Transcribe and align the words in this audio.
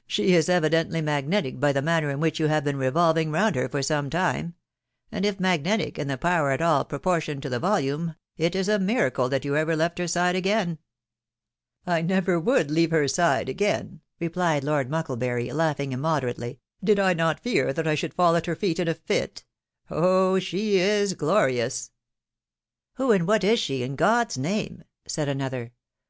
"She 0.06 0.34
is 0.34 0.48
evidently 0.48 1.02
magnetic, 1.02 1.60
by 1.60 1.70
the 1.72 1.82
manner 1.82 2.08
in 2.08 2.18
whkh 2.18 2.38
you 2.38 2.46
have 2.46 2.64
been 2.64 2.78
revolving 2.78 3.30
round 3.30 3.54
her 3.54 3.68
for 3.68 3.82
some 3.82 4.08
time; 4.08 4.54
and 5.12 5.26
if 5.26 5.38
magnetic, 5.38 5.98
and 5.98 6.08
the 6.08 6.16
power 6.16 6.52
at 6.52 6.62
all 6.62 6.86
propor 6.86 7.18
tioned 7.20 7.42
to 7.42 7.50
the 7.50 7.58
volume, 7.58 8.14
it 8.38 8.56
is 8.56 8.66
a 8.66 8.78
miracle 8.78 9.28
that 9.28 9.44
you 9.44 9.56
ever 9.58 9.76
left 9.76 9.98
her 9.98 10.08
tide 10.08 10.36
again."" 10.36 10.78
I 11.96 12.00
never 12.00 12.40
would 12.40 12.70
leave 12.70 12.92
her 12.92 13.02
aside 13.02 13.50
again," 13.50 14.00
replied 14.20 14.64
Lord 14.64 14.88
Muckle 14.88 15.16
bury, 15.18 15.52
laughing 15.52 15.92
immoderately," 15.92 16.60
did 16.82 16.98
I 16.98 17.12
not 17.12 17.40
fear 17.40 17.70
that 17.74 17.86
I 17.86 17.94
should 17.94 18.14
fall 18.14 18.36
at 18.36 18.46
her 18.46 18.56
feet 18.56 18.78
in 18.80 18.88
a 18.88 18.94
fit 18.94 19.44
Oh! 19.90 20.38
she 20.38 20.78
is 20.78 21.12
glorious 21.12 21.90
1 22.96 23.04
""Who 23.06 23.12
and 23.12 23.26
what 23.28 23.44
is 23.44 23.60
she, 23.60 23.82
in 23.82 23.96
God's 23.96 24.38
name?" 24.38 24.84
said 25.06 25.28
another. 25.28 25.72